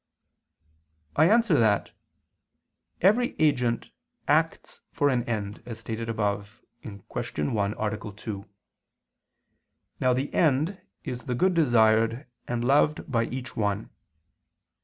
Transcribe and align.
I 1.15 1.29
answer 1.29 1.55
that, 1.59 1.91
Every 3.01 3.35
agent 3.37 3.91
acts 4.27 4.81
for 4.91 5.09
an 5.09 5.21
end, 5.25 5.61
as 5.63 5.77
stated 5.77 6.09
above 6.09 6.59
(Q. 6.81 7.05
1, 7.51 7.75
A. 7.77 8.11
2). 8.11 8.45
Now 9.99 10.13
the 10.13 10.33
end 10.33 10.81
is 11.03 11.25
the 11.25 11.35
good 11.35 11.53
desired 11.53 12.25
and 12.47 12.65
loved 12.65 13.11
by 13.11 13.25
each 13.25 13.55
one. 13.55 13.91